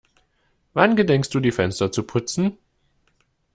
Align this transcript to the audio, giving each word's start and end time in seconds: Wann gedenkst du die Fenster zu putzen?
Wann 0.73 0.95
gedenkst 0.95 1.31
du 1.31 1.39
die 1.39 1.51
Fenster 1.51 1.91
zu 1.91 2.01
putzen? 2.01 2.57